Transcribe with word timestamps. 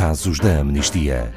casos 0.00 0.38
da 0.38 0.60
amnistia. 0.60 1.30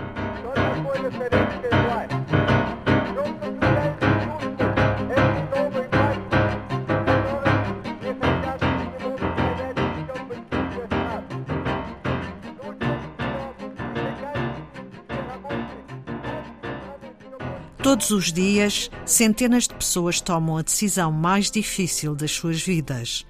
Todos 17.82 18.11
os 18.11 18.32
dias, 18.32 18.89
centenas 19.05 19.68
de 19.68 19.73
pessoas 19.73 20.21
tomam 20.21 20.55
a 20.55 20.61
decisão 20.61 21.11
mais 21.11 21.52
difícil 21.52 22.16
das 22.16 22.32
suas 22.32 22.61
vidas: 22.61 23.25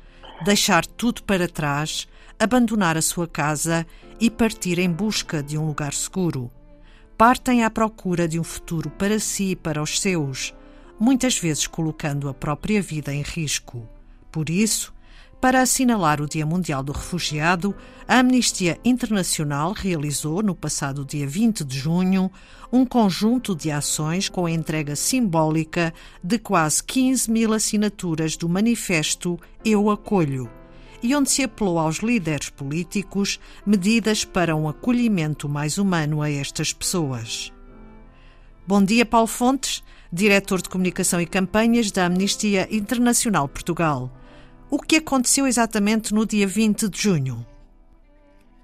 deixar 0.45 0.85
tudo 0.85 1.23
para 1.23 1.47
trás, 1.47 2.07
abandonar 2.39 2.97
a 2.97 3.01
sua 3.01 3.27
casa 3.27 3.85
e 4.19 4.29
partir 4.29 4.79
em 4.79 4.89
busca 4.89 5.41
de 5.41 5.57
um 5.57 5.65
lugar 5.65 5.93
seguro. 5.93 6.51
Partem 7.17 7.63
à 7.63 7.69
procura 7.69 8.27
de 8.27 8.39
um 8.39 8.43
futuro 8.43 8.89
para 8.89 9.19
si 9.19 9.51
e 9.51 9.55
para 9.55 9.81
os 9.81 9.99
seus, 9.99 10.53
muitas 10.99 11.37
vezes 11.37 11.67
colocando 11.67 12.27
a 12.27 12.33
própria 12.33 12.81
vida 12.81 13.13
em 13.13 13.21
risco. 13.21 13.87
Por 14.31 14.49
isso, 14.49 14.93
para 15.43 15.61
assinalar 15.61 16.21
o 16.21 16.25
Dia 16.25 16.45
Mundial 16.45 16.81
do 16.81 16.93
Refugiado, 16.93 17.75
a 18.07 18.19
Amnistia 18.19 18.79
Internacional 18.85 19.73
realizou, 19.73 20.41
no 20.41 20.55
passado 20.55 21.03
dia 21.03 21.27
20 21.27 21.65
de 21.65 21.77
junho, 21.77 22.31
um 22.71 22.85
conjunto 22.85 23.53
de 23.53 23.69
ações 23.69 24.29
com 24.29 24.45
a 24.45 24.51
entrega 24.51 24.95
simbólica 24.95 25.93
de 26.23 26.39
quase 26.39 26.81
15 26.83 27.29
mil 27.29 27.51
assinaturas 27.51 28.37
do 28.37 28.47
manifesto 28.47 29.37
Eu 29.65 29.89
Acolho, 29.91 30.49
e 31.03 31.13
onde 31.13 31.29
se 31.29 31.43
apelou 31.43 31.77
aos 31.77 31.97
líderes 31.97 32.49
políticos 32.49 33.39
medidas 33.65 34.23
para 34.23 34.55
um 34.55 34.69
acolhimento 34.69 35.49
mais 35.49 35.77
humano 35.77 36.21
a 36.21 36.31
estas 36.31 36.71
pessoas. 36.71 37.53
Bom 38.65 38.81
dia, 38.81 39.05
Paulo 39.05 39.27
Fontes, 39.27 39.83
diretor 40.11 40.61
de 40.61 40.69
Comunicação 40.69 41.19
e 41.19 41.25
Campanhas 41.25 41.91
da 41.91 42.05
Amnistia 42.05 42.73
Internacional 42.73 43.49
Portugal. 43.49 44.09
O 44.71 44.79
que 44.79 44.95
aconteceu 44.95 45.45
exatamente 45.45 46.13
no 46.13 46.25
dia 46.25 46.47
20 46.47 46.87
de 46.87 47.01
junho? 47.01 47.45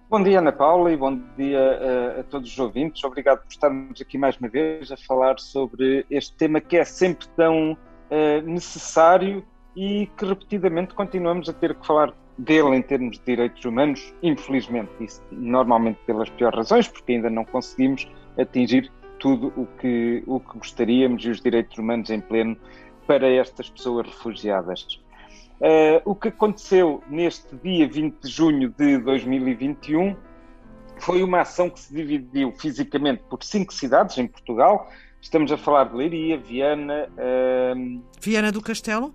Bom 0.09 0.23
dia, 0.23 0.39
Ana 0.39 0.51
Paula, 0.53 0.91
e 0.91 0.97
bom 0.97 1.19
dia 1.37 1.59
a, 1.59 1.61
eh, 1.61 2.19
a 2.21 2.23
todos 2.23 2.49
os 2.49 2.57
ouvintes. 2.57 3.03
Obrigado 3.03 3.43
por 3.43 3.51
estarmos 3.51 4.01
aqui 4.01 4.17
mais 4.17 4.37
uma 4.37 4.47
vez 4.47 4.91
a 4.91 4.97
falar 4.97 5.37
sobre 5.39 6.05
este 6.09 6.33
tema 6.35 6.61
que 6.61 6.77
é 6.77 6.85
sempre 6.85 7.27
tão 7.35 7.73
uh, 7.73 8.41
necessário 8.43 9.45
e 9.75 10.07
que 10.17 10.25
repetidamente 10.25 10.95
continuamos 10.95 11.47
a 11.47 11.53
ter 11.53 11.75
que 11.75 11.85
falar 11.85 12.11
dele 12.39 12.77
em 12.77 12.81
termos 12.81 13.19
de 13.19 13.25
direitos 13.25 13.63
humanos, 13.65 14.13
infelizmente, 14.23 14.91
isso 15.01 15.21
normalmente 15.31 15.99
pelas 16.05 16.29
piores 16.29 16.57
razões, 16.57 16.87
porque 16.87 17.13
ainda 17.13 17.29
não 17.29 17.43
conseguimos 17.43 18.07
atingir 18.37 18.91
tudo 19.19 19.53
o 19.57 19.67
que, 19.79 20.23
o 20.25 20.39
que 20.39 20.57
gostaríamos 20.57 21.23
e 21.25 21.29
os 21.29 21.41
direitos 21.41 21.77
humanos 21.77 22.09
em 22.09 22.21
pleno 22.21 22.57
para 23.05 23.29
estas 23.29 23.69
pessoas 23.69 24.07
refugiadas. 24.07 24.99
Uh, 25.59 25.99
o 26.05 26.15
que 26.15 26.29
aconteceu 26.29 27.03
neste 27.09 27.53
dia 27.57 27.85
20 27.85 28.21
de 28.21 28.29
junho 28.29 28.73
de 28.77 28.97
2021 28.99 30.15
foi 30.97 31.21
uma 31.21 31.41
ação 31.41 31.69
que 31.69 31.79
se 31.79 31.93
dividiu 31.93 32.53
fisicamente 32.53 33.21
por 33.29 33.43
cinco 33.43 33.73
cidades 33.73 34.17
em 34.17 34.25
Portugal. 34.25 34.89
Estamos 35.21 35.51
a 35.51 35.57
falar 35.57 35.85
de 35.85 35.97
Leiria, 35.97 36.37
Viana. 36.37 37.09
Uh, 37.17 38.01
Viana 38.21 38.53
do 38.53 38.61
Castelo? 38.61 39.13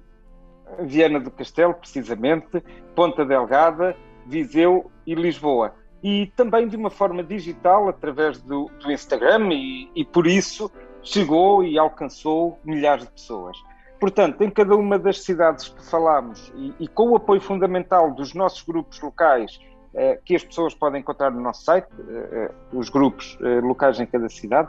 Viana 0.81 1.21
do 1.21 1.31
Castelo, 1.31 1.75
precisamente, 1.75 2.63
Ponta 2.95 3.25
Delgada, 3.25 3.97
Viseu 4.27 4.91
e 5.07 5.15
Lisboa. 5.15 5.75
E 6.03 6.27
também 6.37 6.69
de 6.69 6.77
uma 6.77 6.91
forma 6.91 7.23
digital, 7.23 7.89
através 7.89 8.41
do, 8.41 8.71
do 8.83 8.93
Instagram, 8.93 9.53
e, 9.53 9.91
e 9.95 10.05
por 10.05 10.27
isso 10.27 10.71
chegou 11.03 11.63
e 11.65 11.79
alcançou 11.79 12.59
milhares 12.65 13.05
de 13.05 13.11
pessoas. 13.11 13.57
Portanto, 14.01 14.43
em 14.43 14.51
cada 14.51 14.77
uma 14.77 14.99
das 14.99 15.23
cidades 15.23 15.69
que 15.69 15.83
falámos 15.85 16.53
e, 16.57 16.75
e 16.81 16.89
com 16.89 17.11
o 17.11 17.17
apoio 17.17 17.41
fundamental 17.41 18.13
dos 18.13 18.35
nossos 18.35 18.63
grupos 18.63 19.01
locais, 19.01 19.59
eh, 19.95 20.19
que 20.25 20.35
as 20.35 20.45
pessoas 20.45 20.75
podem 20.75 21.01
encontrar 21.01 21.31
no 21.31 21.41
nosso 21.41 21.65
site, 21.65 21.89
eh, 22.09 22.29
eh 22.33 22.51
os 22.73 22.89
grupos 22.89 23.39
eh, 23.41 23.61
locais 23.61 24.01
em 24.01 24.07
cada 24.07 24.29
cidade, 24.29 24.69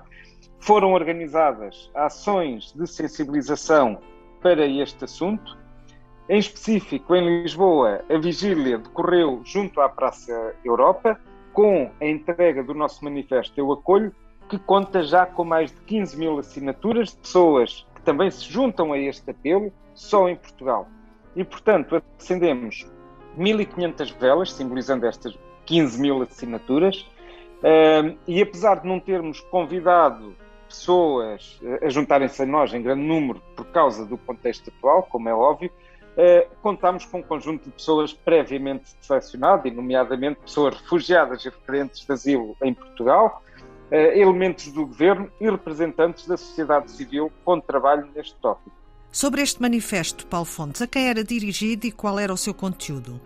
foram 0.59 0.93
organizadas 0.93 1.89
ações 1.95 2.71
de 2.73 2.87
sensibilização 2.87 3.99
para 4.41 4.65
este 4.65 5.03
assunto. 5.03 5.57
Em 6.27 6.39
específico, 6.39 7.15
em 7.15 7.43
Lisboa, 7.43 8.03
a 8.09 8.17
vigília 8.17 8.79
decorreu 8.79 9.41
junto 9.43 9.79
à 9.79 9.87
Praça 9.87 10.55
Europa, 10.63 11.19
com 11.53 11.91
a 12.01 12.05
entrega 12.05 12.63
do 12.63 12.73
nosso 12.73 13.03
manifesto 13.03 13.57
Eu 13.59 13.71
Acolho, 13.71 14.13
que 14.49 14.57
conta 14.57 15.03
já 15.03 15.25
com 15.25 15.43
mais 15.43 15.71
de 15.71 15.77
15 15.81 16.17
mil 16.17 16.39
assinaturas 16.39 17.09
de 17.09 17.17
pessoas 17.17 17.85
também 18.05 18.29
se 18.29 18.45
juntam 18.45 18.93
a 18.93 18.99
este 18.99 19.31
apelo 19.31 19.73
só 19.93 20.29
em 20.29 20.35
Portugal. 20.35 20.87
E, 21.35 21.43
portanto, 21.43 22.01
acendemos 22.17 22.87
1.500 23.37 24.17
velas, 24.17 24.53
simbolizando 24.53 25.05
estas 25.05 25.37
15 25.65 25.99
mil 25.99 26.21
assinaturas, 26.21 27.05
e 28.27 28.41
apesar 28.41 28.81
de 28.81 28.87
não 28.87 28.99
termos 28.99 29.41
convidado 29.41 30.35
pessoas 30.69 31.59
a 31.81 31.89
juntarem-se 31.89 32.41
a 32.41 32.45
nós 32.45 32.73
em 32.73 32.81
grande 32.81 33.03
número 33.03 33.41
por 33.55 33.65
causa 33.67 34.05
do 34.05 34.17
contexto 34.17 34.71
atual, 34.75 35.03
como 35.03 35.27
é 35.27 35.33
óbvio, 35.33 35.71
uh, 36.17 36.55
contamos 36.61 37.05
com 37.05 37.19
um 37.19 37.23
conjunto 37.23 37.65
de 37.65 37.71
pessoas 37.71 38.13
previamente 38.13 38.95
selecionado, 39.01 39.67
e 39.67 39.71
nomeadamente 39.71 40.39
pessoas 40.41 40.75
refugiadas 40.75 41.45
e 41.45 41.49
requerentes 41.49 42.05
de 42.05 42.11
asilo 42.11 42.55
em 42.63 42.73
Portugal, 42.73 43.41
eh, 43.91 44.19
elementos 44.19 44.71
do 44.71 44.85
governo 44.87 45.31
e 45.39 45.49
representantes 45.49 46.27
da 46.27 46.35
sociedade 46.37 46.89
civil 46.89 47.31
com 47.43 47.59
trabalho 47.59 48.09
neste 48.15 48.35
tópico. 48.35 48.75
Sobre 49.11 49.41
este 49.41 49.61
manifesto, 49.61 50.25
Paulo 50.25 50.45
Fontes, 50.45 50.81
a 50.81 50.87
quem 50.87 51.07
era 51.07 51.23
dirigido 51.23 51.85
e 51.85 51.91
qual 51.91 52.19
era 52.19 52.33
o 52.33 52.37
seu 52.37 52.53
conteúdo? 52.53 53.21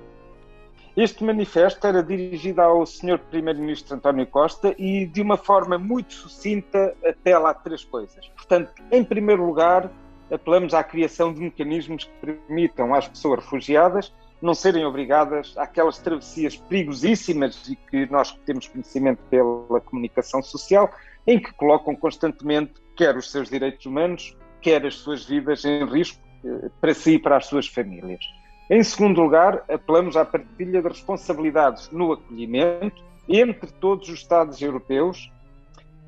Este 0.98 1.24
manifesto 1.24 1.88
era 1.88 2.04
dirigido 2.04 2.62
ao 2.62 2.86
Sr. 2.86 3.20
Primeiro-Ministro 3.30 3.96
António 3.96 4.28
Costa 4.28 4.76
e, 4.78 5.06
de 5.06 5.22
uma 5.22 5.38
forma 5.38 5.78
muito 5.78 6.14
sucinta, 6.14 6.94
apela 7.08 7.52
a 7.52 7.54
três 7.54 7.86
coisas. 7.86 8.28
Portanto, 8.36 8.74
em 8.92 9.04
primeiro 9.04 9.46
lugar, 9.46 9.90
apelamos 10.32 10.74
à 10.74 10.84
criação 10.84 11.34
de 11.34 11.42
mecanismos 11.42 12.04
que 12.04 12.26
permitam 12.26 12.94
às 12.94 13.08
pessoas 13.08 13.44
refugiadas 13.44 14.14
não 14.42 14.54
serem 14.54 14.86
obrigadas 14.86 15.54
àquelas 15.58 16.00
travessias 16.00 16.56
perigosíssimas 16.56 17.68
e 17.68 17.76
que 17.76 18.06
nós 18.06 18.32
temos 18.46 18.68
conhecimento 18.68 19.22
pela 19.30 19.82
comunicação 19.82 20.42
social, 20.42 20.90
em 21.28 21.40
que 21.40 21.54
colocam 21.54 21.96
constantemente 21.96 22.74
quer 22.96 23.16
os 23.18 23.32
seus 23.32 23.50
direitos 23.50 23.86
humanos, 23.86 24.38
quer 24.62 24.86
as 24.86 24.96
suas 24.96 25.26
vidas 25.26 25.66
em 25.66 25.86
risco 25.86 26.22
eh, 26.44 26.70
para 26.80 26.94
si 26.94 27.16
e 27.16 27.20
para 27.20 27.38
as 27.38 27.46
suas 27.46 27.68
famílias. 27.68 28.24
Em 28.70 28.84
segundo 28.84 29.22
lugar, 29.22 29.64
apelamos 29.70 30.16
à 30.16 30.24
partilha 30.24 30.82
de 30.82 30.88
responsabilidades 30.88 31.90
no 31.92 32.14
acolhimento 32.14 33.04
entre 33.28 33.72
todos 33.74 34.10
os 34.10 34.16
Estados 34.16 34.62
europeus 34.62 35.32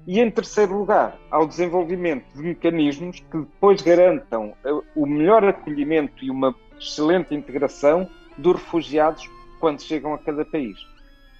e, 0.07 0.19
em 0.19 0.31
terceiro 0.31 0.77
lugar, 0.77 1.17
ao 1.29 1.47
desenvolvimento 1.47 2.25
de 2.33 2.41
mecanismos 2.41 3.19
que 3.19 3.37
depois 3.37 3.81
garantam 3.81 4.53
eh, 4.63 4.71
o 4.95 5.05
melhor 5.05 5.43
acolhimento 5.45 6.23
e 6.23 6.31
uma 6.31 6.55
excelente 6.79 7.35
integração 7.35 8.09
dos 8.37 8.55
refugiados 8.55 9.29
quando 9.59 9.81
chegam 9.81 10.13
a 10.13 10.17
cada 10.17 10.43
país. 10.43 10.77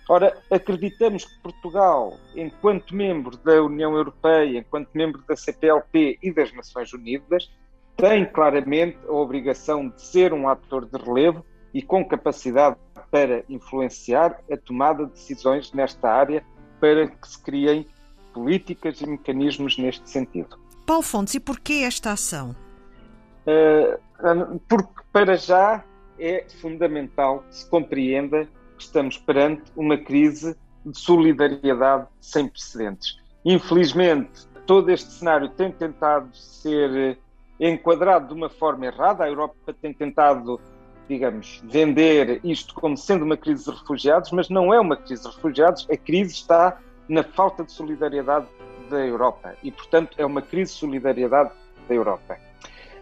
Ora, 0.07 0.38
acreditamos 0.51 1.25
que 1.25 1.41
Portugal, 1.41 2.17
enquanto 2.35 2.95
membro 2.95 3.38
da 3.38 3.63
União 3.63 3.95
Europeia, 3.95 4.59
enquanto 4.59 4.89
membro 4.93 5.23
da 5.28 5.35
CPLP 5.35 6.19
e 6.22 6.31
das 6.31 6.53
Nações 6.53 6.91
Unidas, 6.93 7.49
tem 7.95 8.25
claramente 8.25 8.97
a 9.07 9.11
obrigação 9.11 9.89
de 9.89 10.01
ser 10.01 10.33
um 10.33 10.47
ator 10.47 10.85
de 10.85 10.97
relevo 10.97 11.45
e 11.73 11.81
com 11.81 12.03
capacidade 12.03 12.75
para 13.09 13.43
influenciar 13.47 14.40
a 14.52 14.57
tomada 14.57 15.05
de 15.05 15.14
decisões 15.14 15.72
nesta 15.72 16.09
área 16.09 16.43
para 16.79 17.07
que 17.07 17.28
se 17.28 17.41
criem 17.41 17.87
políticas 18.33 19.01
e 19.01 19.07
mecanismos 19.07 19.78
neste 19.78 20.09
sentido. 20.09 20.57
Paulo 20.85 21.03
Fontes, 21.03 21.35
e 21.35 21.39
porquê 21.39 21.83
esta 21.85 22.11
ação? 22.11 22.55
Uh, 23.45 24.59
porque, 24.67 25.01
para 25.11 25.35
já, 25.35 25.83
é 26.19 26.45
fundamental 26.61 27.43
que 27.49 27.55
se 27.55 27.69
compreenda 27.69 28.45
que 28.78 28.83
estamos 28.83 29.17
perante 29.17 29.63
uma 29.75 29.97
crise 29.97 30.55
de 30.85 30.97
solidariedade 30.97 32.07
sem 32.19 32.47
precedentes. 32.47 33.19
Infelizmente, 33.45 34.47
todo 34.66 34.89
este 34.89 35.11
cenário 35.11 35.49
tem 35.49 35.72
tentado 35.72 36.35
ser 36.35 37.17
enquadrado 37.59 38.28
de 38.28 38.33
uma 38.33 38.49
forma 38.49 38.85
errada. 38.85 39.23
A 39.23 39.28
Europa 39.28 39.75
tem 39.81 39.93
tentado, 39.93 40.59
digamos, 41.07 41.61
vender 41.63 42.39
isto 42.43 42.73
como 42.75 42.97
sendo 42.97 43.25
uma 43.25 43.37
crise 43.37 43.66
de 43.66 43.78
refugiados, 43.78 44.31
mas 44.31 44.49
não 44.49 44.73
é 44.73 44.79
uma 44.79 44.95
crise 44.95 45.23
de 45.23 45.35
refugiados. 45.35 45.87
A 45.91 45.97
crise 45.97 46.33
está 46.33 46.79
na 47.11 47.23
falta 47.23 47.66
de 47.66 47.73
solidariedade 47.73 48.47
da 48.90 49.05
Europa 49.05 49.53
e, 49.61 49.69
portanto, 49.69 50.16
é 50.17 50.25
uma 50.25 50.41
crise 50.41 50.72
de 50.72 50.79
solidariedade 50.79 51.52
da 51.85 51.93
Europa. 51.93 52.40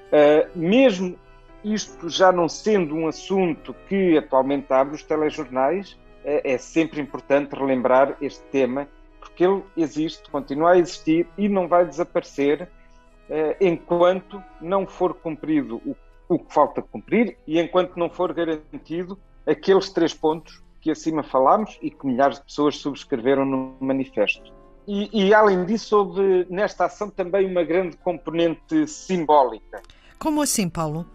Uh, 0.07 0.57
mesmo 0.57 1.15
isto 1.63 2.09
já 2.09 2.31
não 2.31 2.49
sendo 2.49 2.95
um 2.95 3.07
assunto 3.07 3.75
que 3.87 4.17
atualmente 4.17 4.73
abre 4.73 4.95
os 4.95 5.03
telejornais, 5.03 5.95
é, 6.25 6.53
é 6.53 6.57
sempre 6.57 6.99
importante 6.99 7.53
relembrar 7.53 8.17
este 8.19 8.41
tema 8.45 8.87
que 9.35 9.45
ele 9.45 9.63
existe, 9.77 10.27
continua 10.31 10.71
a 10.71 10.77
existir 10.79 11.27
e 11.37 11.47
não 11.47 11.67
vai 11.67 11.85
desaparecer 11.85 12.63
uh, 12.63 13.55
enquanto 13.61 14.43
não 14.59 14.87
for 14.87 15.13
cumprido 15.13 15.79
o, 15.85 15.95
o 16.27 16.39
que 16.39 16.51
falta 16.51 16.81
cumprir 16.81 17.37
e 17.45 17.59
enquanto 17.59 17.95
não 17.95 18.09
for 18.09 18.33
garantido 18.33 19.19
aqueles 19.45 19.91
três 19.91 20.15
pontos 20.15 20.63
que 20.81 20.91
acima 20.91 21.23
falámos 21.23 21.77
e 21.81 21.91
que 21.91 22.05
milhares 22.05 22.37
de 22.37 22.45
pessoas 22.45 22.77
subscreveram 22.77 23.45
no 23.45 23.75
manifesto. 23.79 24.53
E, 24.87 25.27
e, 25.27 25.33
além 25.33 25.65
disso, 25.65 25.97
houve 25.97 26.47
nesta 26.49 26.85
ação 26.85 27.09
também 27.09 27.45
uma 27.45 27.63
grande 27.63 27.95
componente 27.97 28.87
simbólica. 28.87 29.81
Como 30.17 30.41
assim, 30.41 30.67
Paulo? 30.67 31.05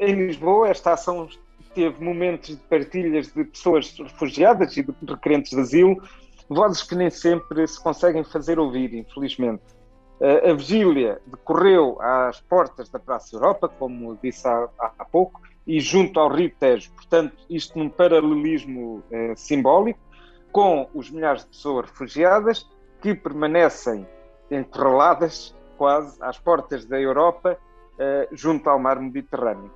Em 0.00 0.14
Lisboa, 0.14 0.68
esta 0.68 0.94
ação 0.94 1.28
teve 1.74 2.02
momentos 2.02 2.56
de 2.56 2.62
partilhas 2.62 3.32
de 3.32 3.44
pessoas 3.44 3.94
refugiadas 3.98 4.76
e 4.76 4.82
de 4.82 4.94
requerentes 5.06 5.50
de 5.50 5.60
asilo, 5.60 6.02
vozes 6.48 6.82
que 6.82 6.94
nem 6.94 7.10
sempre 7.10 7.66
se 7.66 7.82
conseguem 7.82 8.24
fazer 8.24 8.58
ouvir, 8.58 8.94
infelizmente. 8.94 9.62
A 10.20 10.52
vigília 10.54 11.20
decorreu 11.26 12.00
às 12.00 12.40
portas 12.40 12.88
da 12.88 12.98
Praça 12.98 13.36
Europa, 13.36 13.68
como 13.68 14.18
disse 14.20 14.48
há, 14.48 14.68
há 14.98 15.04
pouco, 15.04 15.40
e 15.68 15.80
junto 15.80 16.18
ao 16.18 16.30
Rio 16.30 16.50
Tejo. 16.58 16.90
Portanto, 16.92 17.36
isto 17.50 17.78
num 17.78 17.90
paralelismo 17.90 19.04
eh, 19.12 19.34
simbólico, 19.36 20.00
com 20.50 20.88
os 20.94 21.10
milhares 21.10 21.42
de 21.42 21.50
pessoas 21.50 21.90
refugiadas 21.90 22.66
que 23.02 23.14
permanecem 23.14 24.08
encurraladas 24.50 25.54
quase 25.76 26.16
às 26.22 26.38
portas 26.38 26.86
da 26.86 26.98
Europa, 26.98 27.58
eh, 27.98 28.28
junto 28.32 28.68
ao 28.70 28.78
mar 28.78 28.98
Mediterrâneo. 28.98 29.70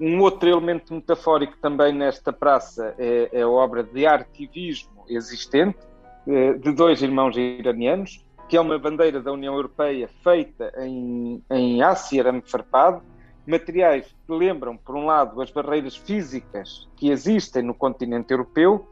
Um 0.00 0.20
outro 0.20 0.48
elemento 0.48 0.94
metafórico 0.94 1.56
também 1.58 1.92
nesta 1.92 2.32
praça 2.32 2.94
é, 2.98 3.28
é 3.30 3.42
a 3.42 3.48
obra 3.48 3.84
de 3.84 4.06
arquivismo 4.06 5.04
existente 5.06 5.78
eh, 6.26 6.54
de 6.54 6.72
dois 6.72 7.02
irmãos 7.02 7.36
iranianos, 7.36 8.24
que 8.48 8.56
é 8.56 8.60
uma 8.60 8.78
bandeira 8.78 9.20
da 9.20 9.32
União 9.32 9.54
Europeia 9.54 10.08
feita 10.24 10.72
em, 10.78 11.42
em 11.50 11.82
arame 11.82 12.42
farpado, 12.44 13.02
materiais 13.46 14.06
que 14.06 14.32
lembram, 14.32 14.76
por 14.76 14.96
um 14.96 15.06
lado, 15.06 15.40
as 15.40 15.50
barreiras 15.50 15.96
físicas 15.96 16.88
que 16.96 17.10
existem 17.10 17.62
no 17.62 17.74
continente 17.74 18.30
europeu, 18.30 18.86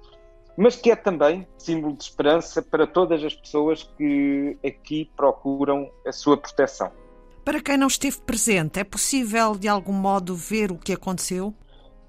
mas 0.57 0.77
que 0.77 0.91
é 0.91 0.97
também 0.97 1.47
símbolo 1.57 1.97
de 1.97 2.05
esperança 2.05 2.61
para 2.61 2.87
todas 2.87 3.25
as 3.25 3.35
pessoas 3.35 3.83
que 3.97 4.59
aqui 4.65 5.11
procuram 5.17 5.91
a 6.07 6.13
sua 6.13 6.37
proteção. 6.37 6.91
Para 7.45 7.61
quem 7.61 7.79
não 7.79 7.87
esteve 7.87 8.21
presente, 8.21 8.79
é 8.79 8.85
possível 8.85 9.55
de 9.55 9.69
algum 9.69 9.93
modo 9.93 10.35
ver 10.35 10.71
o 10.71 10.77
que 10.77 10.93
aconteceu? 10.93 11.55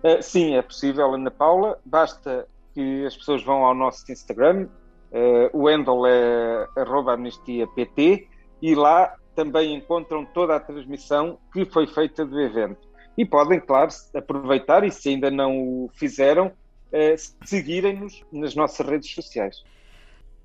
Uh, 0.03 0.21
sim, 0.21 0.55
é 0.55 0.61
possível, 0.61 1.13
Ana 1.13 1.31
Paula. 1.31 1.79
Basta 1.85 2.47
que 2.73 3.05
as 3.05 3.15
pessoas 3.15 3.43
vão 3.43 3.63
ao 3.63 3.73
nosso 3.73 4.11
Instagram, 4.11 4.67
uh, 5.11 5.57
o 5.57 5.67
handle 5.67 6.05
é 6.05 6.67
amnistiapt, 7.07 8.27
e 8.61 8.75
lá 8.75 9.15
também 9.41 9.73
encontram 9.73 10.23
toda 10.23 10.55
a 10.55 10.59
transmissão 10.59 11.39
que 11.51 11.65
foi 11.65 11.87
feita 11.87 12.23
do 12.23 12.39
evento. 12.39 12.87
E 13.17 13.25
podem, 13.25 13.59
claro, 13.59 13.89
aproveitar, 14.15 14.83
e 14.83 14.91
se 14.91 15.09
ainda 15.09 15.31
não 15.31 15.57
o 15.57 15.89
fizeram, 15.95 16.47
uh, 16.47 17.37
seguirem-nos 17.43 18.23
nas 18.31 18.53
nossas 18.53 18.85
redes 18.87 19.11
sociais. 19.13 19.63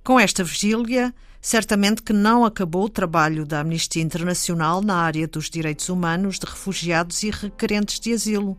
Com 0.02 0.18
esta 0.18 0.42
vigília, 0.42 1.14
certamente 1.42 2.02
que 2.02 2.12
não 2.14 2.44
acabou 2.44 2.84
o 2.84 2.88
trabalho 2.88 3.44
da 3.44 3.60
Amnistia 3.60 4.02
Internacional 4.02 4.80
na 4.80 4.96
área 4.96 5.28
dos 5.28 5.50
direitos 5.50 5.90
humanos 5.90 6.38
de 6.38 6.46
refugiados 6.46 7.22
e 7.22 7.30
requerentes 7.30 8.00
de 8.00 8.14
asilo. 8.14 8.56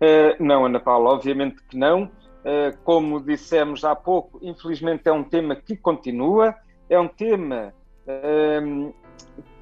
Uh, 0.00 0.42
não, 0.42 0.64
Ana 0.64 0.80
Paula, 0.80 1.10
obviamente 1.10 1.62
que 1.68 1.76
não. 1.76 2.04
Uh, 2.04 2.74
como 2.84 3.20
dissemos 3.20 3.84
há 3.84 3.94
pouco, 3.94 4.40
infelizmente 4.42 5.02
é 5.04 5.12
um 5.12 5.22
tema 5.22 5.54
que 5.54 5.76
continua, 5.76 6.54
é 6.88 6.98
um 6.98 7.08
tema 7.08 7.74
uh, 8.24 8.94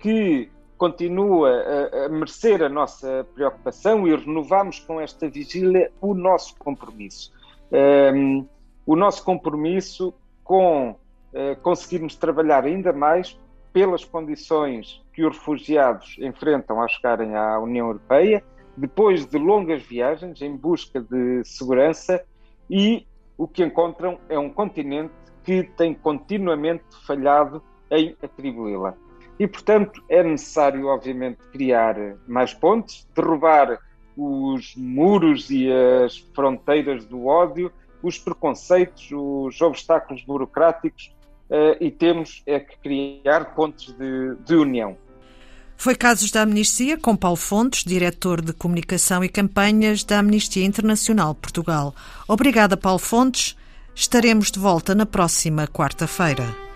que 0.01 0.51
continua 0.77 1.51
a, 1.51 2.07
a, 2.07 2.09
merecer 2.09 2.63
a 2.63 2.69
nossa 2.69 3.27
preocupação 3.35 4.07
e 4.07 4.15
renovamos 4.15 4.79
com 4.81 5.01
esta 5.01 5.29
vigília 5.29 5.91
o 6.01 6.15
nosso 6.15 6.57
compromisso. 6.57 7.33
O 8.87 8.97
nosso 8.97 9.25
compromisso 9.25 10.15
com 10.45 10.97
eh, 11.33 11.55
conseguirmos 11.57 12.17
trabalhar 12.17 12.65
ainda 12.65 12.91
mais 12.91 13.39
pelas 13.71 14.03
condições 14.03 15.05
que 15.13 15.25
os 15.27 15.37
refugiados 15.37 16.17
enfrentam 16.19 16.81
ao 16.81 16.89
chegarem 16.89 17.37
à 17.37 17.59
União 17.61 17.89
Europeia, 17.89 18.43
depois 18.75 19.27
de 19.27 19.37
longas 19.37 19.83
viagens 19.83 20.41
em 20.41 20.57
busca 20.57 21.03
de 21.03 21.45
segurança 21.45 22.25
e 22.71 23.07
o 23.37 23.47
que 23.47 23.63
encontram 23.63 24.19
é 24.29 24.39
um 24.39 24.49
continente 24.49 25.13
que 25.45 25.65
tem 25.77 25.93
continuamente 25.93 26.85
falhado 27.07 27.63
em 27.91 28.17
atribuí-la. 28.23 28.95
E, 29.39 29.47
portanto, 29.47 30.03
é 30.09 30.23
necessário, 30.23 30.87
obviamente, 30.87 31.39
criar 31.53 31.97
mais 32.27 32.53
pontes, 32.53 33.07
derrubar 33.15 33.79
os 34.17 34.75
muros 34.77 35.49
e 35.49 35.71
as 35.71 36.19
fronteiras 36.35 37.05
do 37.05 37.27
ódio 37.27 37.73
os 38.03 38.19
preconceitos, 38.19 39.09
os 39.13 39.61
obstáculos 39.61 40.23
burocráticos 40.23 41.13
uh, 41.51 41.83
e 41.83 41.91
temos 41.91 42.43
é 42.47 42.61
que 42.61 42.77
criar 42.79 43.55
pontos 43.55 43.93
de, 43.93 44.37
de 44.45 44.55
união. 44.55 44.97
Foi 45.77 45.95
Casos 45.95 46.31
da 46.33 46.43
Amnistia 46.43 46.99
com 46.99 47.17
Paulo 47.17 47.37
Fontes, 47.37 47.85
diretor 47.85 48.41
de 48.41 48.53
Comunicação 48.53 49.23
e 49.23 49.29
Campanhas 49.29 50.03
da 50.03 50.19
Amnistia 50.19 50.65
Internacional 50.65 51.35
Portugal. 51.37 51.95
Obrigada, 52.27 52.77
Paulo 52.77 52.99
Fontes. 52.99 53.57
Estaremos 53.95 54.51
de 54.51 54.59
volta 54.59 54.95
na 54.95 55.07
próxima 55.07 55.69
quarta-feira. 55.69 56.68